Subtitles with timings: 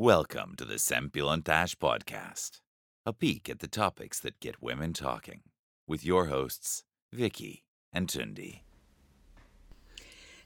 [0.00, 2.60] Welcome to the Sempilontash Podcast,
[3.04, 5.40] a peek at the topics that get women talking,
[5.88, 8.62] with your hosts, Vicky and Tundi.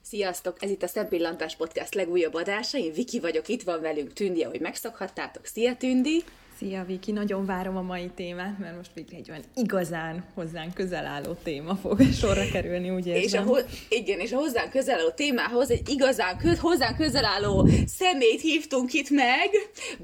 [0.01, 0.62] Sziasztok!
[0.62, 2.79] Ez itt a Szempillantás Podcast legújabb adása.
[2.79, 5.45] Én Viki vagyok, itt van velünk Tündi, ahogy megszokhattátok.
[5.45, 6.25] Szia Tündi!
[6.63, 11.07] Szia Viki, nagyon várom a mai témát, mert most végre egy olyan igazán hozzánk közel
[11.07, 13.49] álló téma fog sorra kerülni, úgy érzem.
[13.49, 13.59] És a,
[13.89, 18.93] igen, és a hozzánk közel álló témához egy igazán kö, hozzánk közel álló szemét hívtunk
[18.93, 19.51] itt meg.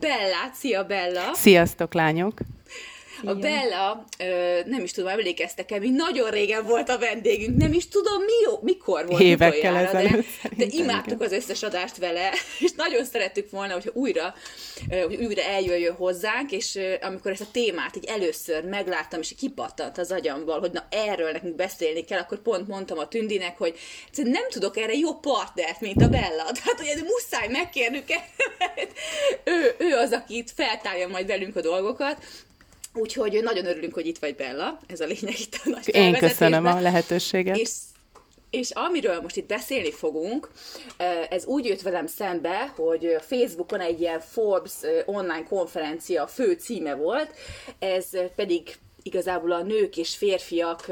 [0.01, 1.35] Bella, szia Bella!
[1.35, 2.41] Sziasztok lányok!
[3.25, 7.89] A Bella, ö, nem is tudom, emlékeztek-e, mi nagyon régen volt a vendégünk, nem is
[7.89, 10.27] tudom, mi, mikor volt Évekkel ezelőtt.
[10.43, 12.31] De, de imádtuk az összes adást vele,
[12.65, 14.35] és nagyon szerettük volna, hogyha újra,
[15.07, 20.11] hogy újra eljöjjön hozzánk, és amikor ezt a témát így először megláttam, és kipattant az
[20.11, 23.75] agyamból, hogy na erről nekünk beszélni kell, akkor pont mondtam a Tündinek, hogy
[24.15, 26.45] nem tudok erre jó partnert, mint a Bella.
[26.65, 28.05] Tehát, hogy muszáj megkérnünk,
[29.45, 32.17] ő, ő az, aki itt feltárja majd velünk a dolgokat,
[32.95, 36.67] Úgyhogy nagyon örülünk, hogy itt vagy Bella, ez a lényeg itt a nagy Én köszönöm
[36.67, 37.57] a lehetőséget.
[37.57, 37.71] És,
[38.51, 40.51] és amiről most itt beszélni fogunk,
[41.31, 44.73] ez úgy jött velem szembe, hogy Facebookon egy ilyen Forbes
[45.05, 47.31] online konferencia fő címe volt,
[47.79, 50.87] ez pedig igazából a nők és férfiak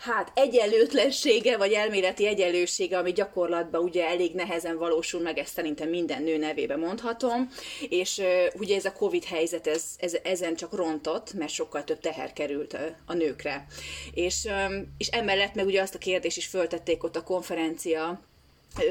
[0.00, 6.22] hát egyenlőtlensége, vagy elméleti egyenlősége, ami gyakorlatban ugye elég nehezen valósul meg, ezt szerintem minden
[6.22, 7.48] nő nevébe mondhatom,
[7.88, 8.22] és
[8.54, 12.72] ugye ez a Covid helyzet, ez, ez, ezen csak rontott, mert sokkal több teher került
[12.72, 13.66] a, a nőkre.
[14.14, 18.20] És, um, és emellett meg ugye azt a kérdést is föltették ott a konferencia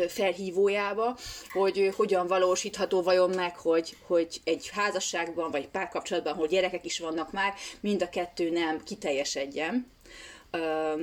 [0.08, 1.18] felhívójába,
[1.54, 7.32] hogy hogyan valósítható vajon meg, hogy, hogy egy házasságban vagy párkapcsolatban, hogy gyerekek is vannak
[7.32, 9.92] már, mind a kettő nem kiteljesedjen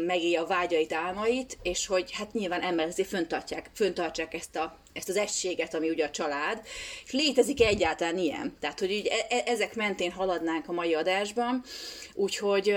[0.06, 5.16] megélje a vágyait, álmait, és hogy hát nyilván azért föntartják, föntartsák ezt, a, ezt az
[5.16, 6.60] egységet, ami ugye a család,
[7.04, 8.56] és létezik egyáltalán ilyen?
[8.60, 11.64] Tehát, hogy így e- e- ezek mentén haladnánk a mai adásban,
[12.14, 12.76] úgyhogy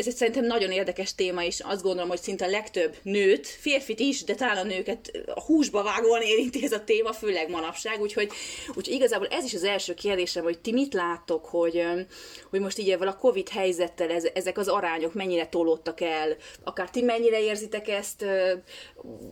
[0.00, 4.00] ez egy szerintem nagyon érdekes téma, és azt gondolom, hogy szinte a legtöbb nőt, férfit
[4.00, 8.30] is, de talán a nőket a húsba vágóan érinti ez a téma, főleg manapság, úgyhogy,
[8.68, 11.84] úgyhogy igazából ez is az első kérdésem, hogy ti mit láttok, hogy,
[12.50, 16.90] hogy most így ezzel a Covid helyzettel ez, ezek az arányok mennyire tolódtak el, akár
[16.90, 18.24] ti mennyire érzitek ezt,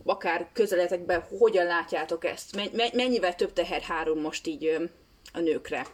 [0.04, 4.90] akár közeletekben, hogyan látjátok ezt, mennyivel több teher három most így
[5.32, 5.86] a nőkre?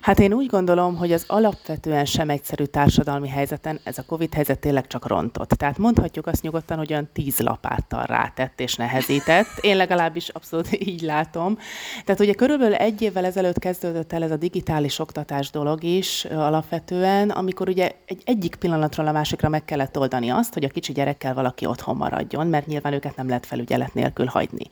[0.00, 4.58] Hát én úgy gondolom, hogy az alapvetően sem egyszerű társadalmi helyzeten ez a Covid helyzet
[4.58, 5.48] tényleg csak rontott.
[5.48, 9.46] Tehát mondhatjuk azt nyugodtan, hogy olyan tíz lapáttal rátett és nehezített.
[9.60, 11.58] Én legalábbis abszolút így látom.
[12.04, 17.30] Tehát ugye körülbelül egy évvel ezelőtt kezdődött el ez a digitális oktatás dolog is alapvetően,
[17.30, 21.34] amikor ugye egy egyik pillanatról a másikra meg kellett oldani azt, hogy a kicsi gyerekkel
[21.34, 24.66] valaki otthon maradjon, mert nyilván őket nem lehet felügyelet nélkül hagyni.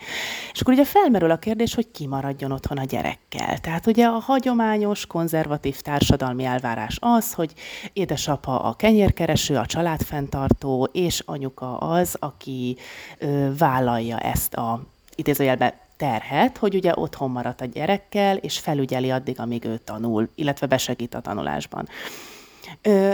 [0.52, 3.58] És akkor ugye felmerül a kérdés, hogy ki maradjon otthon a gyerekkel.
[3.58, 7.52] Tehát ugye a hagyományos konzervatív társadalmi elvárás az, hogy
[7.92, 12.76] édesapa a kenyérkereső, a családfenntartó, és anyuka az, aki
[13.18, 14.82] ö, vállalja ezt a
[15.14, 20.66] idézőjelben terhet, hogy ugye otthon maradt a gyerekkel, és felügyeli addig, amíg ő tanul, illetve
[20.66, 21.88] besegít a tanulásban.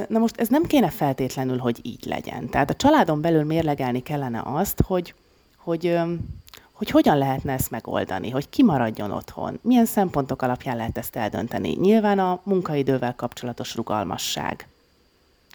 [0.09, 2.49] Na most ez nem kéne feltétlenül, hogy így legyen.
[2.49, 5.15] Tehát a családon belül mérlegelni kellene azt, hogy,
[5.57, 5.99] hogy
[6.81, 11.77] hogy hogyan lehetne ezt megoldani, hogy ki maradjon otthon, milyen szempontok alapján lehet ezt eldönteni.
[11.81, 14.69] Nyilván a munkaidővel kapcsolatos rugalmasság.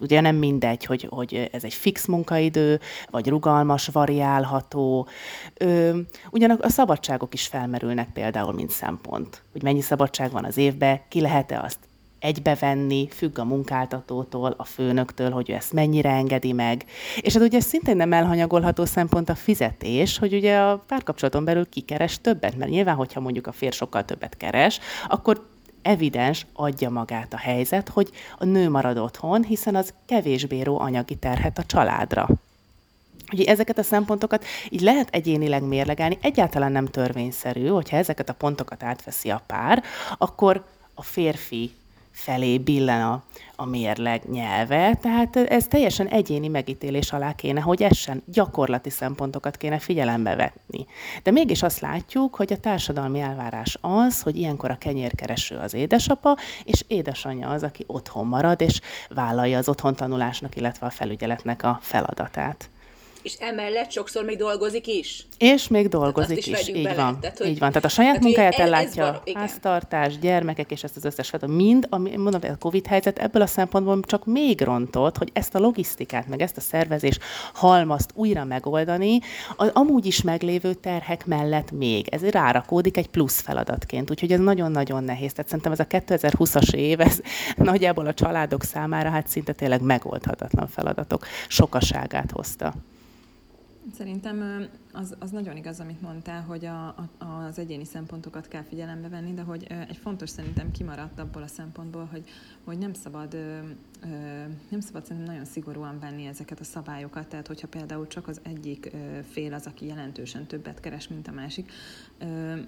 [0.01, 5.07] Ugye nem mindegy, hogy, hogy ez egy fix munkaidő, vagy rugalmas, variálható.
[5.53, 5.99] Ö,
[6.31, 9.41] ugyanak a szabadságok is felmerülnek például, mint szempont.
[9.51, 11.79] Hogy mennyi szabadság van az évben, ki lehet-e azt
[12.25, 16.85] egybevenni, függ a munkáltatótól, a főnöktől, hogy ő ezt mennyire engedi meg.
[17.21, 22.21] És hát ugye szintén nem elhanyagolható szempont a fizetés, hogy ugye a párkapcsolaton belül kikeres
[22.21, 25.47] többet, mert nyilván, hogyha mondjuk a fér sokkal többet keres, akkor
[25.81, 31.15] evidens adja magát a helyzet, hogy a nő marad otthon, hiszen az kevésbé ró anyagi
[31.15, 32.27] terhet a családra.
[33.33, 38.83] Ugye ezeket a szempontokat így lehet egyénileg mérlegelni, egyáltalán nem törvényszerű, hogyha ezeket a pontokat
[38.83, 39.83] átveszi a pár,
[40.17, 41.71] akkor a férfi
[42.15, 43.23] felé billen a,
[43.55, 49.79] a mérleg nyelve, tehát ez teljesen egyéni megítélés alá kéne, hogy essen gyakorlati szempontokat kéne
[49.79, 50.85] figyelembe vetni.
[51.23, 56.37] De mégis azt látjuk, hogy a társadalmi elvárás az, hogy ilyenkor a kenyérkereső az édesapa,
[56.63, 61.79] és édesanyja az, aki otthon marad, és vállalja az otthon tanulásnak, illetve a felügyeletnek a
[61.81, 62.69] feladatát.
[63.25, 65.27] És emellett sokszor még dolgozik is.
[65.37, 66.67] És még dolgozik is, is.
[66.67, 66.95] így bele.
[66.95, 67.19] van.
[67.19, 67.69] Tehát, hogy, így van.
[67.69, 72.15] Tehát a saját tehát, munkáját ellátja, van, háztartás, gyermekek és ezt az összes mind, ami,
[72.15, 76.41] mondom, a Covid helyzet ebből a szempontból csak még rontott, hogy ezt a logisztikát, meg
[76.41, 77.17] ezt a szervezés
[77.53, 79.19] halmazt újra megoldani,
[79.55, 82.07] az amúgy is meglévő terhek mellett még.
[82.07, 85.31] Ez rárakódik egy plusz feladatként, úgyhogy ez nagyon-nagyon nehéz.
[85.33, 87.19] Tehát szerintem ez a 2020-as év, ez
[87.55, 92.73] nagyjából a családok számára hát szinte tényleg megoldhatatlan feladatok sokaságát hozta.
[93.93, 99.09] Szerintem az, az nagyon igaz, amit mondtál, hogy a, a, az egyéni szempontokat kell figyelembe
[99.09, 102.23] venni, de hogy egy fontos szerintem kimaradt abból a szempontból, hogy,
[102.63, 103.37] hogy nem szabad
[104.69, 108.91] nem szabad szerintem nagyon szigorúan venni ezeket a szabályokat, tehát hogyha például csak az egyik
[109.29, 111.71] fél az, aki jelentősen többet keres, mint a másik,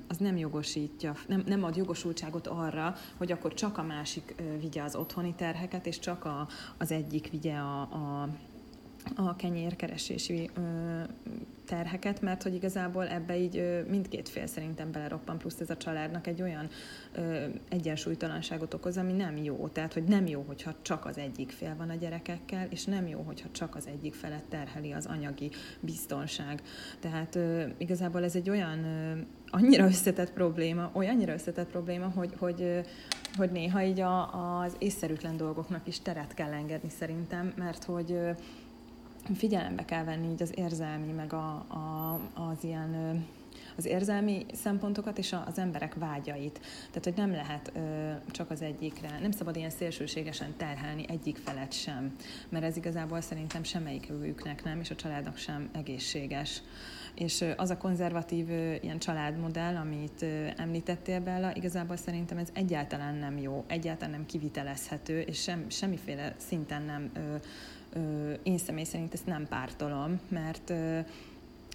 [0.08, 4.96] az nem jogosítja, nem, nem ad jogosultságot arra, hogy akkor csak a másik vigye az
[4.96, 6.48] otthoni terheket, és csak a,
[6.78, 8.30] az egyik vigye a, a
[9.16, 10.62] a kenyérkeresési ö,
[11.66, 16.28] terheket, mert hogy igazából ebbe így ö, mindkét fél szerintem beleroppan, plusz ez a családnak
[16.28, 16.70] egy olyan
[17.16, 19.68] ö, egyensúlytalanságot okoz, ami nem jó.
[19.68, 23.22] Tehát, hogy nem jó, hogyha csak az egyik fél van a gyerekekkel, és nem jó,
[23.22, 25.50] hogyha csak az egyik felet terheli az anyagi
[25.80, 26.62] biztonság.
[27.00, 29.20] Tehát ö, igazából ez egy olyan ö,
[29.50, 32.82] annyira összetett probléma, olyannyira összetett probléma, hogy, hogy,
[33.36, 38.20] hogy néha így a, az észszerűtlen dolgoknak is teret kell engedni szerintem, mert hogy
[39.36, 43.26] figyelembe kell venni így az érzelmi, meg a, a, az ilyen
[43.78, 46.60] az érzelmi szempontokat és az emberek vágyait.
[46.88, 51.74] Tehát, hogy nem lehet ö, csak az egyikre, nem szabad ilyen szélsőségesen terhelni egyik felet
[51.74, 52.16] sem,
[52.50, 56.62] mert ez igazából szerintem semmelyiküknek nem, és a családnak sem egészséges.
[57.16, 58.50] És az a konzervatív
[58.82, 60.26] ilyen családmodell, amit
[60.56, 66.82] említettél Bella, igazából szerintem ez egyáltalán nem jó, egyáltalán nem kivitelezhető, és sem, semmiféle szinten
[66.82, 67.36] nem ö,
[68.44, 70.74] én személy szerint ezt nem pártolom, mert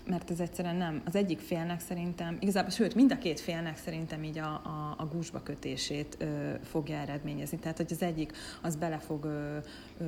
[0.07, 1.03] mert ez egyszerűen nem.
[1.05, 5.07] Az egyik félnek szerintem, igazából, sőt, mind a két félnek szerintem így a, a, a
[5.07, 7.59] gúzsba kötését ö, fogja eredményezni.
[7.59, 8.33] Tehát, hogy az egyik
[8.63, 9.57] az bele fog ö,
[9.99, 10.05] ö,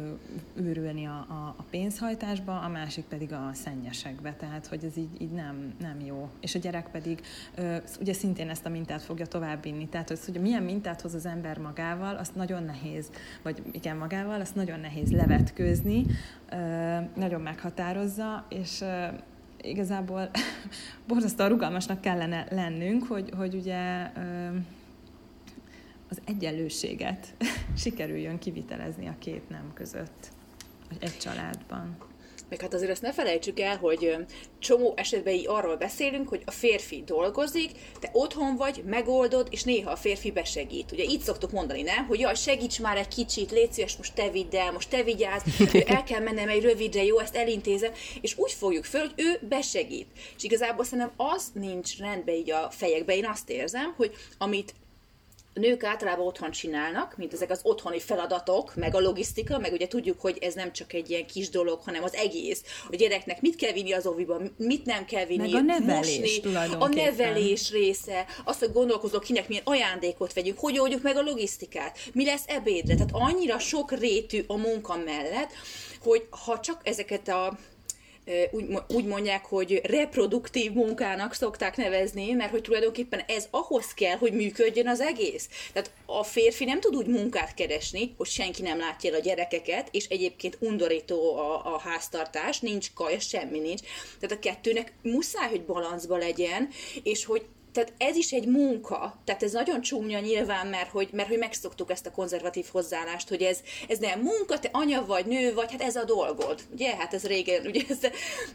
[0.54, 4.32] őrülni a, a, a pénzhajtásba, a másik pedig a szennyesekbe.
[4.32, 6.30] Tehát, hogy ez így, így nem, nem jó.
[6.40, 7.20] És a gyerek pedig
[7.54, 9.88] ö, ugye szintén ezt a mintát fogja továbbvinni.
[9.88, 13.10] Tehát, hogy, hogy milyen mintát hoz az ember magával, azt nagyon nehéz,
[13.42, 16.06] vagy igen, magával, azt nagyon nehéz levetkőzni,
[16.50, 19.06] ö, nagyon meghatározza, és ö,
[19.64, 20.30] igazából
[21.08, 24.10] borzasztóan rugalmasnak kellene lennünk, hogy, hogy ugye
[26.08, 27.34] az egyenlőséget
[27.76, 30.28] sikerüljön kivitelezni a két nem között
[30.98, 31.96] egy családban.
[32.48, 34.16] Meg hát azért azt ne felejtsük el, hogy
[34.58, 37.70] csomó esetben így arról beszélünk, hogy a férfi dolgozik,
[38.00, 40.92] te otthon vagy, megoldod, és néha a férfi besegít.
[40.92, 42.06] Ugye így szoktuk mondani, nem?
[42.06, 45.42] Hogy jaj, segíts már egy kicsit, légy szíves, most te vidd el, most te vigyázz,
[45.86, 50.06] el kell mennem egy rövidre, jó, ezt elintézem, és úgy fogjuk föl, hogy ő besegít.
[50.36, 54.74] És igazából szerintem az nincs rendben így a fejekben, én azt érzem, hogy amit
[55.54, 60.20] nők általában otthon csinálnak, mint ezek az otthoni feladatok, meg a logisztika, meg ugye tudjuk,
[60.20, 62.62] hogy ez nem csak egy ilyen kis dolog, hanem az egész.
[62.90, 66.74] A gyereknek mit kell vinni az oviba, mit nem kell vinni, meg a nevelés mosni,
[66.78, 71.98] a nevelés része, azt, hogy gondolkozok, kinek milyen ajándékot vegyünk, hogy oldjuk meg a logisztikát,
[72.12, 72.94] mi lesz ebédre.
[72.94, 75.50] Tehát annyira sok rétű a munka mellett,
[76.00, 77.58] hogy ha csak ezeket a
[78.50, 84.32] úgy, úgy mondják, hogy reproduktív munkának szokták nevezni, mert hogy tulajdonképpen ez ahhoz kell, hogy
[84.32, 85.48] működjön az egész.
[85.72, 89.88] Tehát a férfi nem tud úgy munkát keresni, hogy senki nem látja el a gyerekeket,
[89.90, 93.80] és egyébként undorító a, a háztartás, nincs kaj, semmi nincs.
[94.20, 96.68] Tehát a kettőnek muszáj, hogy balanszba legyen,
[97.02, 97.44] és hogy
[97.74, 101.90] tehát ez is egy munka, tehát ez nagyon csúnya nyilván, mert hogy, mert hogy megszoktuk
[101.90, 105.82] ezt a konzervatív hozzáállást, hogy ez, ez nem munka, te anya vagy, nő vagy, hát
[105.82, 106.60] ez a dolgod.
[106.72, 107.98] Ugye, hát ez régen, ugye ez,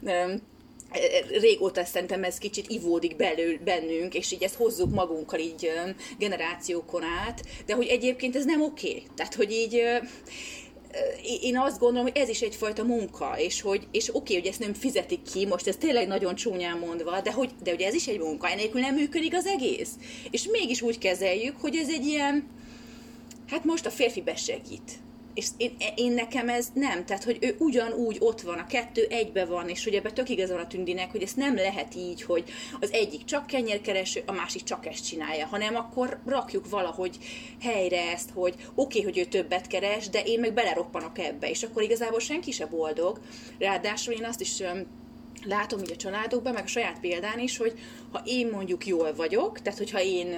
[0.01, 0.41] um,
[1.39, 5.71] régóta szerintem ez kicsit ivódik belül bennünk, és így ezt hozzuk magunkkal így
[6.17, 8.89] generációkon át, de hogy egyébként ez nem oké.
[8.89, 9.03] Okay.
[9.15, 9.83] Tehát, hogy így
[11.41, 14.73] én azt gondolom, hogy ez is egyfajta munka, és hogy és oké, hogy ezt nem
[14.73, 18.19] fizetik ki, most ez tényleg nagyon csúnyán mondva, de hogy, de hogy ez is egy
[18.19, 19.89] munka, enélkül nem működik az egész.
[20.31, 22.47] És mégis úgy kezeljük, hogy ez egy ilyen,
[23.47, 24.99] hát most a férfi besegít
[25.39, 29.45] és én, én nekem ez nem, tehát hogy ő ugyanúgy ott van, a kettő egybe
[29.45, 32.43] van, és hogy ebbe tök igaz van a tündinek, hogy ezt nem lehet így, hogy
[32.79, 37.17] az egyik csak kenyérkereső, a másik csak ezt csinálja, hanem akkor rakjuk valahogy
[37.61, 41.63] helyre ezt, hogy oké, okay, hogy ő többet keres, de én meg beleroppanok ebbe, és
[41.63, 43.19] akkor igazából senki se boldog.
[43.59, 44.63] Ráadásul én azt is
[45.45, 47.73] látom így a családokban, meg a saját példán is, hogy,
[48.11, 50.37] ha én mondjuk jól vagyok, tehát hogyha én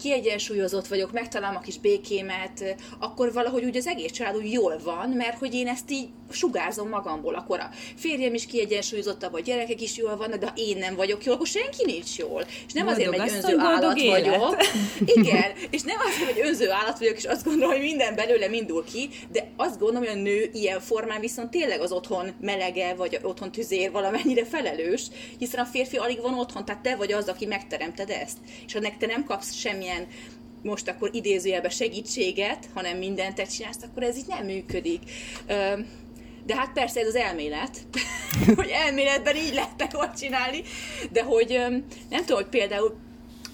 [0.00, 5.08] kiegyensúlyozott vagyok, megtalálom a kis békémet, akkor valahogy úgy az egész család úgy jól van,
[5.08, 9.96] mert hogy én ezt így sugárzom magamból, akkor a férjem is kiegyensúlyozottabb, a gyerekek is
[9.96, 12.44] jól vannak, de ha én nem vagyok jól, akkor senki nincs jól.
[12.66, 14.24] És nem boldog azért, mert önző állat élet.
[14.24, 14.56] vagyok.
[14.98, 18.84] Igen, és nem azért, hogy önző állat vagyok, és azt gondolom, hogy minden belőlem indul
[18.84, 23.18] ki, de azt gondolom, hogy a nő ilyen formán viszont tényleg az otthon melege, vagy
[23.22, 25.02] otthon tüzér valamennyire felelős,
[25.38, 28.36] hiszen a férfi alig van otthon, tehát te vagy az, aki megteremted ezt.
[28.66, 30.06] És ha te nem kapsz semmilyen
[30.62, 35.00] most akkor idézőjelben segítséget, hanem mindent te csinálsz, akkor ez így nem működik.
[36.46, 37.78] De hát persze ez az elmélet,
[38.56, 40.62] hogy elméletben így lehet jól csinálni,
[41.10, 41.48] de hogy
[42.10, 42.96] nem tudom, hogy például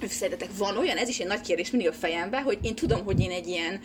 [0.08, 3.20] szerintetek van olyan, ez is egy nagy kérdés mindig a fejemben, hogy én tudom, hogy
[3.20, 3.80] én egy ilyen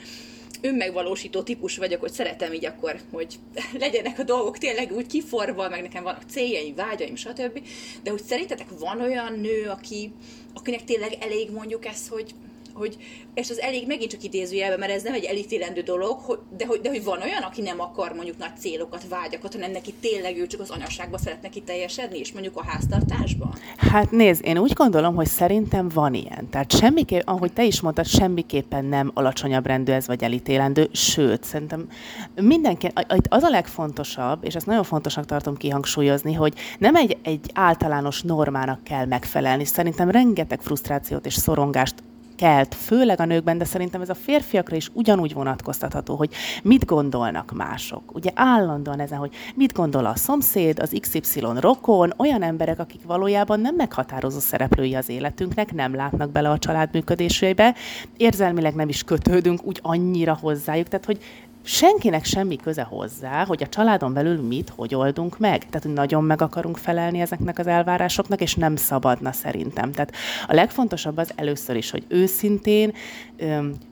[0.62, 3.36] önmegvalósító típus vagyok, hogy szeretem így akkor, hogy
[3.80, 7.62] legyenek a dolgok tényleg úgy kiforva, meg nekem vannak céljaim, vágyaim, stb.
[8.04, 10.12] De hogy szerintetek van olyan nő, aki,
[10.54, 12.34] akinek tényleg elég mondjuk ez, hogy
[12.77, 12.98] hogy,
[13.34, 16.81] és az elég megint csak idézőjelben, mert ez nem egy elítélendő dolog, hogy, de, hogy,
[16.81, 20.48] de hogy van olyan, aki nem akar mondjuk nagy célokat, vágyakat, hanem neki tényleg ő
[20.48, 23.53] csak az anyaságban szeretne kiteljesedni, és mondjuk a háztartásban?
[23.77, 26.50] Hát nézd, én úgy gondolom, hogy szerintem van ilyen.
[26.50, 31.88] Tehát semmiképp, ahogy te is mondtad, semmiképpen nem alacsonyabb rendű ez, vagy elítélendő, sőt, szerintem
[32.36, 32.91] mindenki,
[33.29, 38.84] az a legfontosabb, és ezt nagyon fontosnak tartom kihangsúlyozni, hogy nem egy, egy általános normának
[38.84, 39.65] kell megfelelni.
[39.65, 41.96] Szerintem rengeteg frusztrációt és szorongást
[42.38, 47.51] kelt, főleg a nőkben, de szerintem ez a férfiakra is ugyanúgy vonatkoztatható, hogy mit gondolnak
[47.51, 48.15] mások.
[48.15, 53.60] Ugye állandóan ezen, hogy mit gondol a szomszéd, az XY rokon, olyan emberek, akik valójában
[53.60, 57.75] nem meghatározó szereplői az életünknek, nem látnak bele a család működésébe,
[58.17, 61.20] érzelmileg nem is kötődünk úgy annyira hozzájuk, tehát hogy
[61.67, 65.57] senkinek semmi köze hozzá, hogy a családon belül mit, hogy oldunk meg.
[65.57, 69.91] Tehát, hogy nagyon meg akarunk felelni ezeknek az elvárásoknak, és nem szabadna szerintem.
[69.91, 70.13] Tehát
[70.47, 72.93] a legfontosabb az először is, hogy őszintén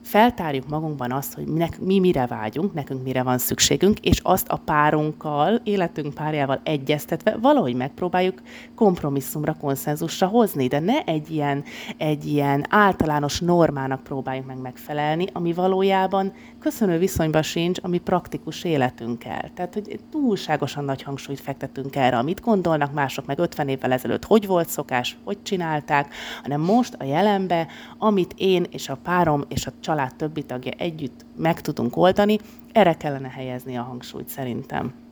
[0.06, 4.56] feltárjuk magunkban azt, hogy minek, mi mire vágyunk, nekünk mire van szükségünk, és azt a
[4.56, 8.42] párunkkal, életünk párjával egyeztetve valahogy megpróbáljuk
[8.74, 11.64] kompromisszumra, konszenzusra hozni, de ne egy ilyen,
[11.96, 18.64] egy ilyen általános normának próbáljuk meg megfelelni, ami valójában köszönő viszonyban sincs a mi praktikus
[18.64, 19.50] életünkkel.
[19.54, 24.46] Tehát, hogy túlságosan nagy hangsúlyt fektetünk erre, amit gondolnak mások meg 50 évvel ezelőtt, hogy
[24.46, 27.66] volt szokás, hogy csinálták, hanem most a jelenbe,
[27.98, 32.38] amit én és a párom és a család többi tagja együtt meg tudunk oldani,
[32.72, 35.05] erre kellene helyezni a hangsúlyt szerintem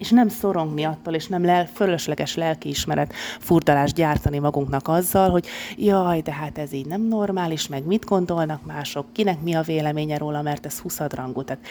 [0.00, 6.20] és nem szorongni attól, és nem lel, fölösleges lelkiismeret furdalást gyártani magunknak azzal, hogy jaj,
[6.20, 10.42] de hát ez így nem normális, meg mit gondolnak mások, kinek mi a véleménye róla,
[10.42, 11.42] mert ez huszadrangú.
[11.42, 11.66] Tehát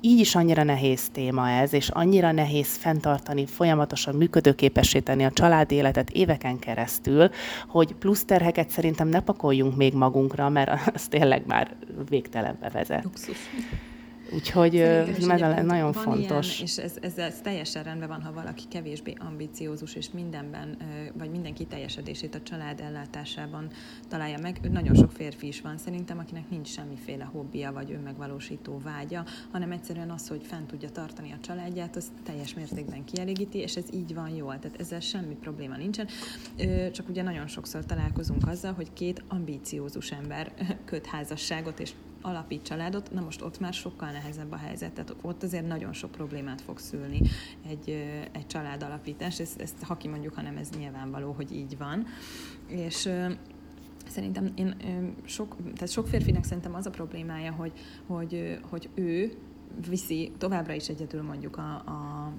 [0.00, 5.74] így is annyira nehéz téma ez, és annyira nehéz fenntartani, folyamatosan működőképessé tenni a családi
[5.74, 7.30] életet éveken keresztül,
[7.68, 11.76] hogy plusz terheket szerintem ne pakoljunk még magunkra, mert az tényleg már
[12.08, 13.04] végtelenbe vezet.
[13.04, 13.38] Luxus.
[14.32, 15.26] Úgyhogy ez
[15.64, 16.54] nagyon fontos.
[16.54, 20.76] Ilyen, és ez, ez, ez teljesen rendben van, ha valaki kevésbé ambiciózus, és mindenben,
[21.18, 23.70] vagy mindenki teljesedését a család ellátásában
[24.08, 24.70] találja meg.
[24.70, 30.10] Nagyon sok férfi is van szerintem, akinek nincs semmiféle hobbija, vagy önmegvalósító vágya, hanem egyszerűen
[30.10, 34.28] az, hogy fent tudja tartani a családját, az teljes mértékben kielégíti, és ez így van
[34.28, 34.58] jól.
[34.58, 36.06] Tehát ezzel semmi probléma nincsen.
[36.92, 40.52] Csak ugye nagyon sokszor találkozunk azzal, hogy két ambíciózus ember
[40.84, 41.92] köt házasságot, és
[42.26, 46.10] alapít családot, na most ott már sokkal nehezebb a helyzet, tehát ott azért nagyon sok
[46.10, 47.20] problémát fog szülni
[47.68, 47.88] egy,
[48.32, 52.06] egy család alapítás, ezt, ezt ha kimondjuk, hanem ez nyilvánvaló, hogy így van.
[52.68, 53.08] És
[54.08, 54.76] szerintem én
[55.24, 57.72] sok, tehát sok férfinek szerintem az a problémája, hogy,
[58.06, 59.32] hogy, hogy ő
[59.88, 62.32] viszi továbbra is egyedül mondjuk a, a,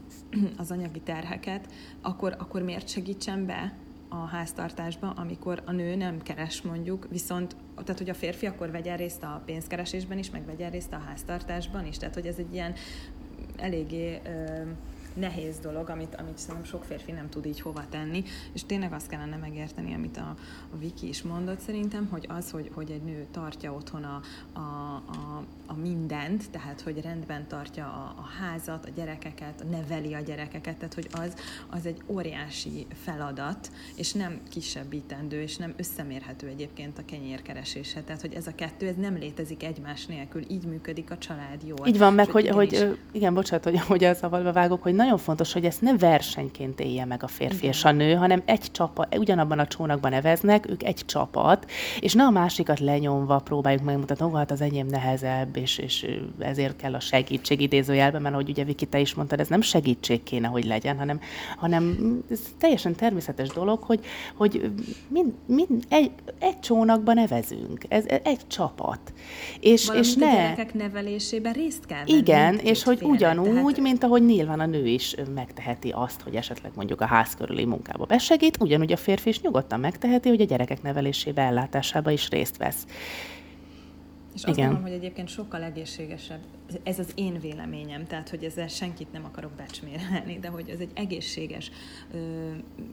[0.58, 3.78] az anyagi terheket, akkor, akkor miért segítsen be
[4.10, 8.98] a háztartásba, amikor a nő nem keres mondjuk, viszont, tehát hogy a férfi akkor vegyen
[8.98, 12.74] részt a pénzkeresésben is, meg vegyen részt a háztartásban is, tehát hogy ez egy ilyen
[13.56, 14.62] eléggé ö,
[15.20, 19.08] nehéz dolog, amit, amit szerintem sok férfi nem tud így hova tenni, és tényleg azt
[19.08, 20.36] kellene megérteni, amit a,
[20.74, 24.22] a Viki is mondott szerintem, hogy az, hogy, hogy egy nő tartja otthon a,
[24.54, 30.20] a, a, a mindent, tehát hogy rendben tartja a, a házat, a gyerekeket, neveli a
[30.20, 31.34] gyerekeket, tehát hogy az,
[31.70, 38.02] az egy óriási feladat, és nem kisebbítendő, és nem összemérhető egyébként a kenyérkeresése.
[38.02, 41.88] Tehát, hogy ez a kettő, ez nem létezik egymás nélkül, így működik a család jól.
[41.88, 42.80] Így van, meg, hogy, hogy, is...
[43.12, 46.80] igen, bocsánat, hogy, hogy a szavalba vágok, hogy nagyon nagyon fontos, hogy ezt ne versenyként
[46.80, 47.70] élje meg a férfi Igen.
[47.70, 52.24] és a nő, hanem egy csapat, ugyanabban a csónakban neveznek, ők egy csapat, és ne
[52.24, 56.06] a másikat lenyomva próbáljuk megmutatni, hogy hát az enyém nehezebb, és, és
[56.40, 60.24] ezért kell a segítség idézőjelben, mert ahogy ugye Viki, te is mondtad, ez nem segítség
[60.24, 61.20] kéne, hogy legyen, hanem,
[61.58, 61.98] hanem
[62.32, 64.00] ez teljesen természetes dolog, hogy,
[64.36, 64.72] hogy
[65.08, 69.00] mind, mind egy, egy csónakban nevezünk, ez egy csapat.
[69.60, 70.30] És, és ne...
[70.30, 72.18] a gyerekek nevelésében részt kell venni.
[72.18, 73.80] Igen, és hogy ugyanúgy, tehát...
[73.80, 78.06] mint ahogy nyilván a nő is megteheti azt, hogy esetleg mondjuk a ház körüli munkába
[78.06, 82.86] besegít, ugyanúgy a férfi is nyugodtan megteheti, hogy a gyerekek nevelésébe, ellátásába is részt vesz.
[84.38, 84.70] És azt Igen.
[84.70, 86.40] gondolom, hogy egyébként sokkal egészségesebb,
[86.84, 90.92] ez az én véleményem, tehát hogy ezzel senkit nem akarok becsmérelni, de hogy ez egy
[90.94, 91.72] egészséges
[92.14, 92.18] ö,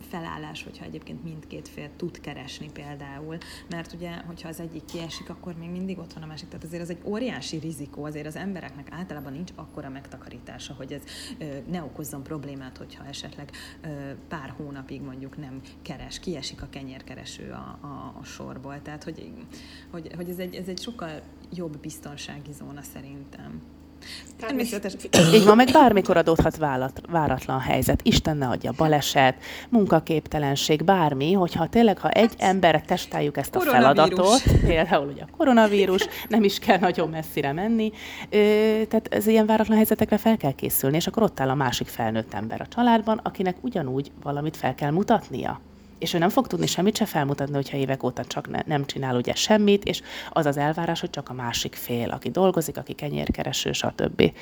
[0.09, 3.39] felállás, hogyha egyébként mindkét fél tud keresni például,
[3.71, 6.83] mert ugye, hogyha az egyik kiesik, akkor még mindig ott van a másik, tehát azért
[6.83, 11.03] az egy óriási rizikó, azért az embereknek általában nincs akkora megtakarítása, hogy ez
[11.39, 13.51] ö, ne okozzon problémát, hogyha esetleg
[13.83, 13.89] ö,
[14.29, 19.33] pár hónapig mondjuk nem keres, kiesik a kenyérkereső a, a, a sorból, tehát hogy,
[19.91, 21.23] hogy, hogy ez, egy, ez egy sokkal
[21.57, 23.63] jobb biztonsági zóna szerintem.
[24.37, 25.01] Természetesen.
[25.35, 28.01] Így van, meg bármikor adódhat várat, váratlan helyzet.
[28.03, 29.37] Isten ne adja, baleset,
[29.69, 35.37] munkaképtelenség, bármi, hogyha tényleg, ha egy hát, emberre testáljuk ezt a feladatot, például ugye a
[35.37, 37.93] koronavírus, nem is kell nagyon messzire menni,
[38.89, 42.35] tehát ez ilyen váratlan helyzetekre fel kell készülni, és akkor ott áll a másik felnőtt
[42.35, 45.61] ember a családban, akinek ugyanúgy valamit fel kell mutatnia
[46.05, 49.17] és ő nem fog tudni semmit se felmutatni, hogyha évek óta csak ne, nem csinál
[49.17, 53.73] ugye semmit, és az az elvárás, hogy csak a másik fél, aki dolgozik, aki kenyérkereső,
[53.73, 54.33] stb.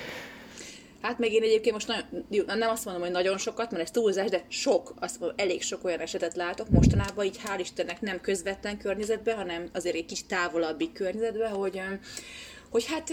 [1.00, 4.30] Hát meg én egyébként most nagyon, nem azt mondom, hogy nagyon sokat, mert ez túlzás,
[4.30, 8.78] de sok, azt mondom, elég sok olyan esetet látok mostanában, így hál' Istennek nem közvetlen
[8.78, 11.80] környezetben, hanem azért egy kis távolabbi környezetben, hogy
[12.70, 13.12] hogy hát,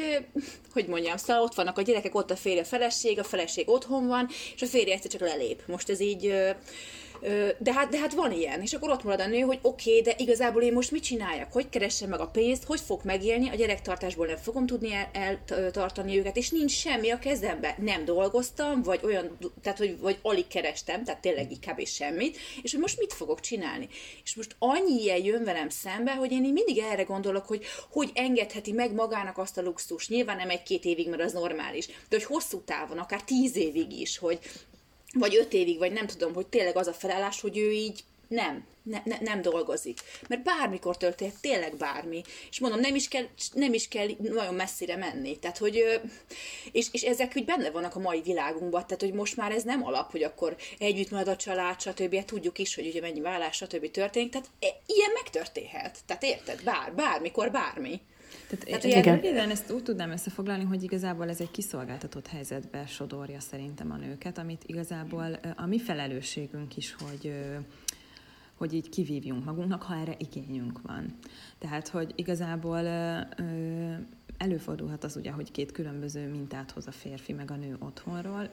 [0.73, 4.07] hogy mondjam, szóval ott vannak a gyerekek, ott a férje, a feleség, a feleség otthon
[4.07, 5.61] van, és a férje egyszer csak lelép.
[5.67, 6.33] Most ez így
[7.57, 10.01] de hát, de hát van ilyen, és akkor ott marad a nő, hogy oké, okay,
[10.01, 11.51] de igazából én most mit csináljak?
[11.51, 12.63] Hogy keressem meg a pénzt?
[12.63, 13.49] Hogy fog megélni?
[13.49, 17.75] A gyerektartásból nem fogom tudni eltartani el, őket, és nincs semmi a kezembe.
[17.79, 21.85] Nem dolgoztam, vagy olyan, tehát hogy vagy alig kerestem, tehát tényleg így kb.
[21.85, 23.87] semmit, és hogy most mit fogok csinálni?
[24.23, 28.71] És most annyi ilyen jön velem szembe, hogy én mindig erre gondolok, hogy hogy engedheti
[28.71, 30.07] meg magának azt a luxus.
[30.07, 34.17] Nyilván nem egy-két évig, mert az normális, de hogy hosszú távon, akár tíz évig is,
[34.17, 34.39] hogy
[35.13, 38.65] vagy öt évig, vagy nem tudom, hogy tényleg az a felállás, hogy ő így nem,
[38.83, 39.99] ne, ne, nem dolgozik.
[40.27, 42.21] Mert bármikor történt, tényleg bármi.
[42.49, 45.39] És mondom, nem is kell, nem is kell nagyon messzire menni.
[45.39, 46.01] Tehát, hogy,
[46.71, 49.85] és, és ezek úgy benne vannak a mai világunkban, tehát, hogy most már ez nem
[49.85, 52.15] alap, hogy akkor együtt marad a család, stb.
[52.15, 53.91] Hát tudjuk is, hogy ugye mennyi vállás, stb.
[53.91, 54.31] történik.
[54.31, 55.97] Tehát e, ilyen megtörténhet.
[56.05, 56.63] Tehát érted?
[56.63, 58.01] Bár, bármikor, bármi.
[58.47, 59.15] Tehát, Tehát igen.
[59.15, 64.37] röviden ezt úgy tudnám összefoglalni, hogy igazából ez egy kiszolgáltatott helyzetbe sodorja szerintem a nőket,
[64.37, 67.33] amit igazából a mi felelősségünk is, hogy
[68.59, 71.13] hogy így kivívjunk magunknak, ha erre igényünk van.
[71.59, 72.81] Tehát, hogy igazából
[74.39, 78.49] előfordulhat az ugye, hogy két különböző mintát hoz a férfi meg a nő otthonról,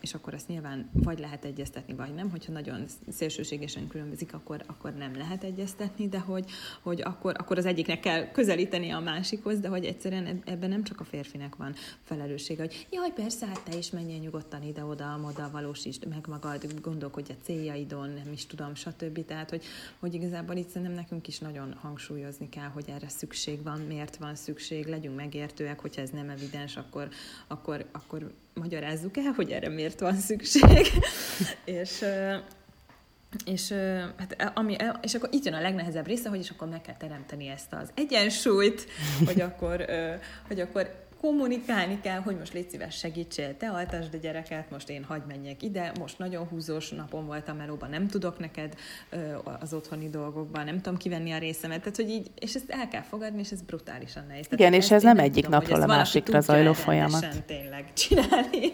[0.00, 2.30] és akkor ezt nyilván vagy lehet egyeztetni, vagy nem.
[2.30, 6.50] Hogyha nagyon szélsőségesen különbözik, akkor, akkor nem lehet egyeztetni, de hogy,
[6.82, 11.00] hogy akkor, akkor az egyiknek kell közelíteni a másikhoz, de hogy egyszerűen ebben nem csak
[11.00, 16.06] a férfinek van felelőssége, hogy jaj, persze, hát te is menjél nyugodtan ide-oda, oda, valósítsd
[16.08, 19.24] meg magad, gondolkodj a céljaidon, nem is tudom, stb.
[19.24, 19.64] Tehát, hogy,
[19.98, 24.34] hogy igazából itt szerintem nekünk is nagyon hangsúlyozni kell, hogy erre szükség van, miért van
[24.34, 27.08] szükség, legyünk legyünk megértőek, hogyha ez nem evidens, akkor,
[27.46, 30.86] akkor, akkor magyarázzuk el, hogy erre miért van szükség.
[31.64, 32.04] és,
[33.44, 33.72] és,
[34.16, 37.48] hát, ami, és akkor itt jön a legnehezebb része, hogy is akkor meg kell teremteni
[37.48, 38.86] ezt az egyensúlyt,
[39.26, 39.84] hogy akkor,
[40.46, 45.04] hogy akkor kommunikálni kell, hogy most légy szíves segítsél, te altasd a gyereket, most én
[45.04, 48.74] hagy menjek ide, most nagyon húzós napon voltam melóban, nem tudok neked
[49.60, 53.02] az otthoni dolgokban, nem tudom kivenni a részemet, tehát hogy így, és ezt el kell
[53.02, 54.46] fogadni, és ez brutálisan nehéz.
[54.50, 57.44] Igen, és ez nem egyik tudom, napról a másikra zajló folyamat.
[57.46, 58.72] tényleg csinálni.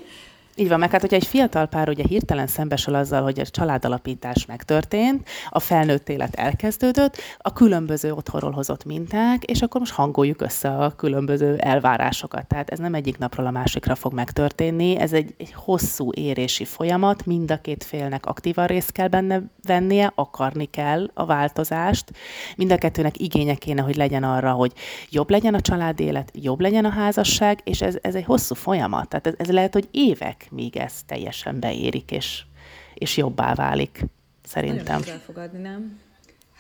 [0.58, 4.46] Így van, meg hát, hogyha egy fiatal pár ugye hirtelen szembesül azzal, hogy a családalapítás
[4.46, 10.68] megtörtént, a felnőtt élet elkezdődött, a különböző otthonról hozott minták, és akkor most hangoljuk össze
[10.68, 12.46] a különböző elvárásokat.
[12.46, 17.26] Tehát ez nem egyik napról a másikra fog megtörténni, ez egy, egy hosszú érési folyamat,
[17.26, 22.12] mind a két félnek aktívan részt kell benne vennie, akarni kell a változást,
[22.56, 24.72] mind a kettőnek igénye kéne, hogy legyen arra, hogy
[25.10, 29.08] jobb legyen a család élet, jobb legyen a házasság, és ez, ez egy hosszú folyamat.
[29.08, 32.44] Tehát ez, ez lehet, hogy évek míg ez teljesen beérik, és,
[32.94, 34.04] és jobbá válik,
[34.44, 34.98] szerintem.
[34.98, 36.00] Nagyon elfogadni, nem?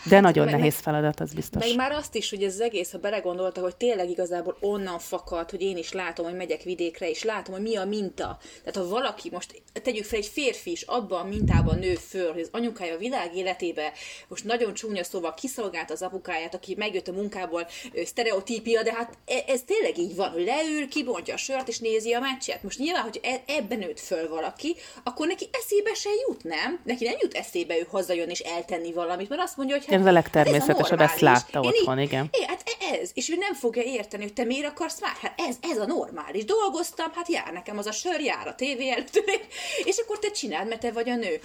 [0.08, 1.66] De nagyon meg, nehéz feladat, az biztos.
[1.66, 5.50] Meg már azt is, hogy ez az egész, ha belegondolta, hogy tényleg igazából onnan fakad,
[5.50, 8.38] hogy én is látom, hogy megyek vidékre, és látom, hogy mi a minta.
[8.64, 12.40] Tehát ha valaki most, tegyük fel egy férfi is abban a mintában nő föl, hogy
[12.40, 13.92] az anyukája a világ életébe
[14.28, 17.66] most nagyon csúnya szóval kiszolgált az apukáját, aki megjött a munkából,
[18.04, 22.12] sztereotípia, de hát e, ez tényleg így van, hogy leül, kibontja a sört, és nézi
[22.12, 22.62] a meccset.
[22.62, 26.80] Most nyilván, hogy e, ebben nőtt föl valaki, akkor neki eszébe se jut, nem?
[26.84, 30.06] Neki nem jut eszébe ő hazajön és eltenni valamit, mert azt mondja, hogy hát, ez
[30.06, 32.28] a legtermészetesebb, ezt látta én otthon, így, igen.
[32.30, 35.56] É, hát ez, és ő nem fogja érteni, hogy te miért akarsz már, hát ez,
[35.60, 36.44] ez a normális.
[36.44, 39.22] Dolgoztam, hát jár nekem az a sör, jár a tévé előtt,
[39.90, 41.40] és akkor te csináld, mert te vagy a nő.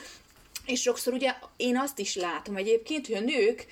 [0.65, 3.65] És sokszor ugye én azt is látom egyébként, hogy a nők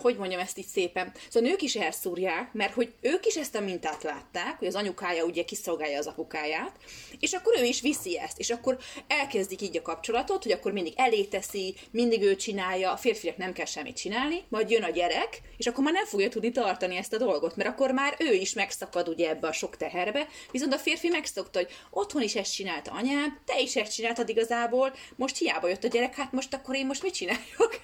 [0.00, 3.60] hogy mondjam ezt így szépen, szóval nők is elszúrják, mert hogy ők is ezt a
[3.60, 6.76] mintát látták, hogy az anyukája ugye kiszolgálja az apukáját,
[7.20, 10.92] és akkor ő is viszi ezt, és akkor elkezdik így a kapcsolatot, hogy akkor mindig
[10.96, 15.40] elé teszi, mindig ő csinálja, a férfiak nem kell semmit csinálni, majd jön a gyerek,
[15.56, 18.52] és akkor már nem fogja tudni tartani ezt a dolgot, mert akkor már ő is
[18.52, 22.90] megszakad ugye ebbe a sok teherbe, viszont a férfi megszokta, hogy otthon is ezt csinálta
[22.90, 26.86] anyám, te is ezt csináltad igazából, most hiába jött a gyerek, hát most akkor én
[26.86, 27.80] most mit csináljak?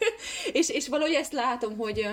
[0.61, 2.09] És, és valahogy ezt látom, hogy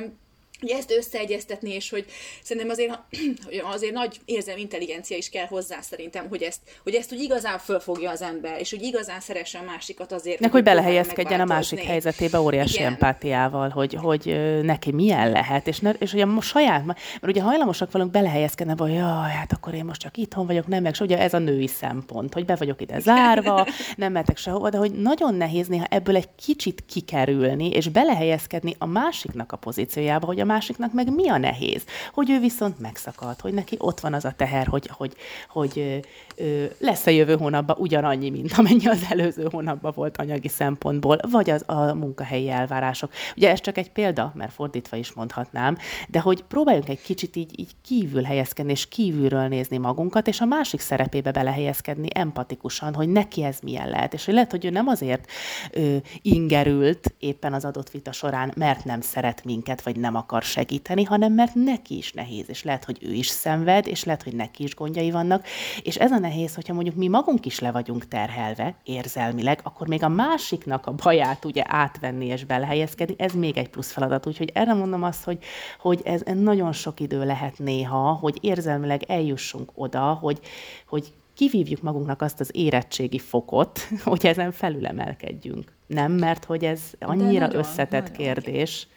[0.59, 2.05] hogy ezt összeegyeztetni, és hogy
[2.43, 2.99] szerintem azért,
[3.73, 8.09] azért nagy érzelmi intelligencia is kell hozzá szerintem, hogy ezt, hogy ezt úgy igazán fölfogja
[8.09, 10.39] az ember, és hogy igazán szeresse a másikat azért.
[10.39, 12.91] Nek, hogy belehelyezkedjen a másik helyzetébe óriási Igen.
[12.91, 17.91] empátiával, hogy, hogy neki milyen lehet, és, ne, és hogy a saját, mert ugye hajlamosak
[17.91, 21.19] vagyunk belehelyezkedni, hogy jaj, hát akkor én most csak itthon vagyok, nem meg, és ugye
[21.19, 25.35] ez a női szempont, hogy be vagyok ide zárva, nem mehetek sehova, de hogy nagyon
[25.35, 30.93] nehéz néha ebből egy kicsit kikerülni, és belehelyezkedni a másiknak a pozíciójába, hogy a másiknak
[30.93, 31.83] meg mi a nehéz,
[32.13, 35.15] hogy ő viszont megszakad, hogy neki ott van az a teher, hogy, hogy,
[35.49, 36.01] hogy
[36.35, 41.49] ö, lesz a jövő hónapban ugyanannyi, mint amennyi az előző hónapban volt anyagi szempontból, vagy
[41.49, 43.11] az a munkahelyi elvárások.
[43.35, 47.59] Ugye ez csak egy példa, mert fordítva is mondhatnám, de hogy próbáljunk egy kicsit így,
[47.59, 53.43] így kívül helyezkedni, és kívülről nézni magunkat, és a másik szerepébe belehelyezkedni empatikusan, hogy neki
[53.43, 54.13] ez milyen lehet.
[54.13, 55.31] És hogy lehet, hogy ő nem azért
[55.71, 61.03] ö, ingerült éppen az adott vita során, mert nem szeret minket, vagy nem akar segíteni,
[61.03, 64.63] hanem mert neki is nehéz, és lehet, hogy ő is szenved, és lehet, hogy neki
[64.63, 65.45] is gondjai vannak,
[65.83, 70.03] és ez a nehéz, hogyha mondjuk mi magunk is le vagyunk terhelve érzelmileg, akkor még
[70.03, 74.25] a másiknak a baját ugye átvenni és belehelyezkedni, ez még egy plusz feladat.
[74.27, 75.37] Úgyhogy erre mondom azt, hogy,
[75.79, 80.39] hogy ez nagyon sok idő lehet néha, hogy érzelmileg eljussunk oda, hogy,
[80.87, 85.75] hogy kivívjuk magunknak azt az érettségi fokot, hogy ezen felülemelkedjünk.
[85.87, 88.17] Nem, mert hogy ez annyira nagyon, összetett nagyon.
[88.17, 88.87] kérdés.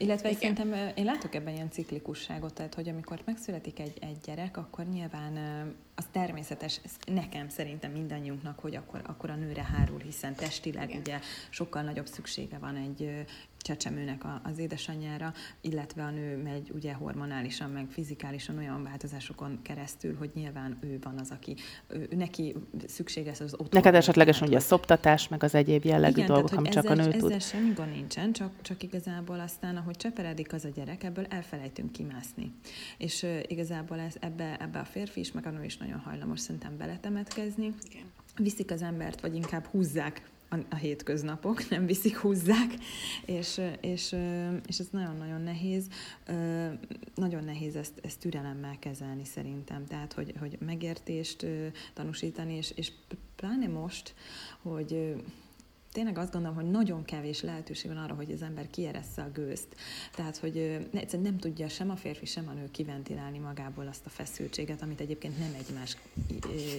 [0.00, 0.40] Illetve Igen.
[0.40, 5.36] szerintem én látok ebben ilyen ciklikusságot, tehát hogy amikor megszületik egy, egy gyerek, akkor nyilván
[5.94, 11.00] az természetes, nekem szerintem mindannyiunknak, hogy akkor, akkor a nőre hárul, hiszen testileg Igen.
[11.00, 11.18] ugye
[11.50, 13.24] sokkal nagyobb szüksége van egy
[13.62, 20.30] csecsemőnek az édesanyjára, illetve a nő megy ugye hormonálisan, meg fizikálisan olyan változásokon keresztül, hogy
[20.34, 21.56] nyilván ő van az, aki
[21.88, 22.54] ő, neki
[22.86, 23.68] szükséges az otthon.
[23.70, 27.00] Neked esetlegesen ugye a szoptatás, meg az egyéb jellegű Igen, dolgok, ami csak a nő
[27.00, 27.32] ezzel tud.
[27.32, 31.92] Ezzel semmi gond nincsen, csak, csak igazából aztán, ahogy cseperedik az a gyerek, ebből elfelejtünk
[31.92, 32.52] kimászni.
[32.98, 36.40] És uh, igazából ez, ebbe, ebbe a férfi is, meg a nő is nagyon hajlamos
[36.40, 37.74] szerintem beletemetkezni.
[37.90, 38.04] Igen.
[38.36, 42.74] Viszik az embert, vagy inkább húzzák a, a hétköznapok, nem viszik, húzzák,
[43.24, 44.16] és, és,
[44.66, 45.88] és ez nagyon-nagyon nehéz.
[47.14, 51.46] Nagyon nehéz ezt, ezt türelemmel kezelni szerintem, tehát hogy, hogy megértést
[51.94, 52.92] tanúsítani, és, és
[53.36, 54.14] pláne most,
[54.62, 55.14] hogy
[55.92, 59.66] tényleg azt gondolom, hogy nagyon kevés lehetőség van arra, hogy az ember kieressze a gőzt.
[60.14, 60.56] Tehát, hogy
[60.92, 65.00] egyszerűen nem tudja sem a férfi, sem a nő kiventilálni magából azt a feszültséget, amit
[65.00, 65.96] egyébként nem egymás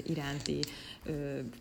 [0.05, 0.59] iránti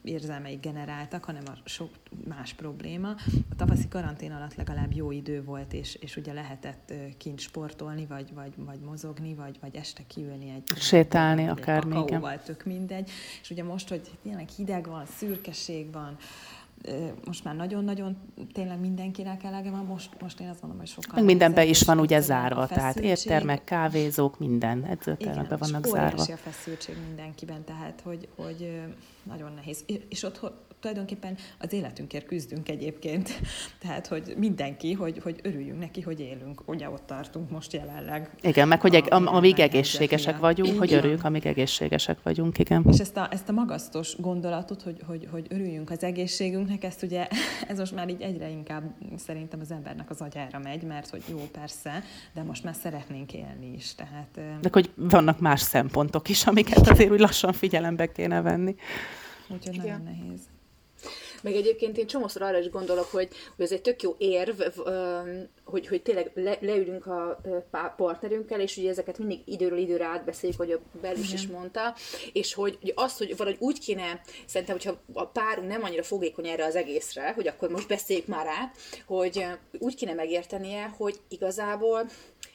[0.02, 1.90] érzelmei generáltak, hanem a sok
[2.28, 3.10] más probléma.
[3.50, 8.34] A tavaszi karantén alatt legalább jó idő volt, és, és ugye lehetett kint sportolni, vagy,
[8.34, 10.78] vagy, vagy mozogni, vagy, vagy este kiülni egy...
[10.78, 12.18] Sétálni akár még.
[12.44, 13.10] tök mindegy.
[13.42, 16.16] És ugye most, hogy tényleg hideg van, szürkeség van,
[17.24, 18.16] most már nagyon-nagyon
[18.52, 21.14] tényleg mindenkinek elege van, most, most én azt mondom, hogy sokkal...
[21.14, 26.22] Meg mindenben is van ugye zárva, tehát értermek, kávézók, minden edzőtermekben vannak zárva.
[26.22, 28.82] Igen, a feszültség mindenkiben, tehát hogy, hogy
[29.22, 29.84] nagyon nehéz.
[30.08, 33.30] És ott tulajdonképpen az életünkért küzdünk egyébként.
[33.82, 36.62] Tehát, hogy mindenki, hogy, hogy örüljünk neki, hogy élünk.
[36.68, 38.30] Ugye ott tartunk most jelenleg.
[38.40, 40.78] Igen, meg hogy a, amíg egészségesek vagyunk, igen.
[40.78, 42.84] hogy örüljünk, amíg egészségesek vagyunk, igen.
[42.88, 47.28] És ezt a, ezt a magasztos gondolatot, hogy, hogy, hogy örüljünk az egészségünknek, ezt ugye,
[47.68, 51.48] ez most már így egyre inkább szerintem az embernek az agyára megy, mert hogy jó,
[51.52, 52.02] persze,
[52.34, 53.94] de most már szeretnénk élni is.
[53.94, 58.74] Tehát, de hogy vannak más szempontok is, amiket azért úgy lassan figyelembe kéne venni.
[59.48, 60.40] Úgyhogy nagyon nehéz.
[61.42, 64.62] Meg egyébként én csomószor arra is gondolok, hogy, hogy ez egy tök jó érv,
[65.64, 67.40] hogy, hogy tényleg le, leülünk a
[67.96, 71.94] partnerünkkel, és ugye ezeket mindig időről időre átbeszéljük, hogy a Belus is mondta,
[72.32, 76.46] és hogy, hogy azt, hogy valahogy úgy kéne, szerintem, hogyha a párunk nem annyira fogékony
[76.46, 78.76] erre az egészre, hogy akkor most beszéljük már át,
[79.06, 79.44] hogy
[79.78, 82.08] úgy kéne megértenie, hogy igazából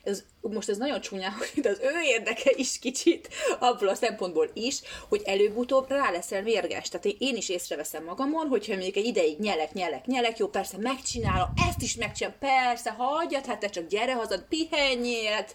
[0.06, 4.82] ez, most ez nagyon csúnya, hogy az ő érdeke is kicsit, abból a szempontból is,
[5.10, 6.90] hogy előbb-utóbb rá leszel mérges.
[6.90, 11.54] Tehát én is észreveszem magamon, hogyha mondjuk egy ideig nyelek, nyelek, nyelek, jó, persze megcsinálom,
[11.70, 15.46] ezt is megcsinálom, persze, hagyjad, hát te csak gyere haza, pihenjél,